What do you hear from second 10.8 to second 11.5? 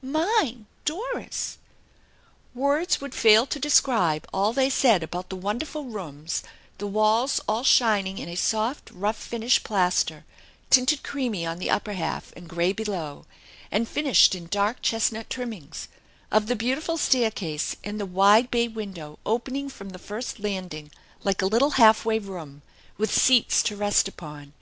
creamy